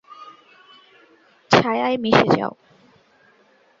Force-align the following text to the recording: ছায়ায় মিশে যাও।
ছায়ায় 1.51 1.97
মিশে 1.97 2.27
যাও। 2.35 2.53